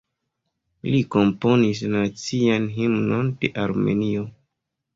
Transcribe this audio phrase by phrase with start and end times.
[0.93, 4.29] Li komponis la Nacian Himnon de Armenio.